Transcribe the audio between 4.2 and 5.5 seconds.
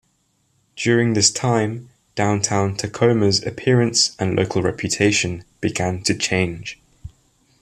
local reputation